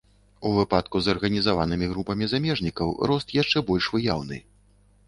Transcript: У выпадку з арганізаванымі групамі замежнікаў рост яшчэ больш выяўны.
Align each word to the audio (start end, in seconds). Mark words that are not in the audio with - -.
У 0.49 0.53
выпадку 0.53 1.01
з 1.07 1.13
арганізаванымі 1.13 1.91
групамі 1.93 2.31
замежнікаў 2.33 2.99
рост 3.13 3.39
яшчэ 3.41 3.67
больш 3.71 3.93
выяўны. 3.99 4.47